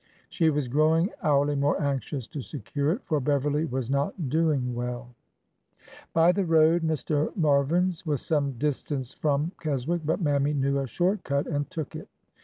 [0.29, 5.13] She was growing hourly more anxious to secure it, for Beverly was not doing well.
[6.11, 7.31] By the road, Mr.
[7.37, 12.07] Marvin's was some distance from Keswick, but Mammy knew a short cut and took it.